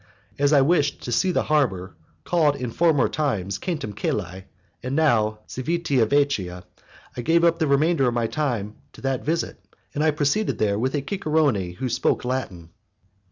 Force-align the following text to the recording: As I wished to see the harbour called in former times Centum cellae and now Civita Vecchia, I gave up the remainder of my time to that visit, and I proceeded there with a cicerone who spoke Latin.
As 0.39 0.51
I 0.51 0.61
wished 0.61 1.03
to 1.03 1.11
see 1.11 1.31
the 1.31 1.43
harbour 1.43 1.93
called 2.23 2.55
in 2.55 2.71
former 2.71 3.07
times 3.07 3.59
Centum 3.59 3.93
cellae 3.93 4.45
and 4.81 4.95
now 4.95 5.41
Civita 5.45 6.07
Vecchia, 6.07 6.63
I 7.15 7.21
gave 7.21 7.43
up 7.43 7.59
the 7.59 7.67
remainder 7.67 8.07
of 8.07 8.13
my 8.15 8.25
time 8.25 8.77
to 8.93 9.01
that 9.01 9.23
visit, 9.23 9.63
and 9.93 10.03
I 10.03 10.09
proceeded 10.09 10.57
there 10.57 10.79
with 10.79 10.95
a 10.95 11.05
cicerone 11.07 11.73
who 11.75 11.87
spoke 11.87 12.25
Latin. 12.25 12.71